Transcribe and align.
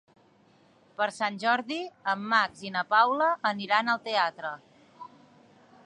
Per 1.01 1.07
Sant 1.17 1.37
Jordi 1.43 1.77
en 2.15 2.23
Max 2.33 2.65
i 2.69 2.73
na 2.77 2.83
Paula 2.95 3.29
aniran 3.51 3.93
al 3.95 4.05
teatre. 4.09 4.57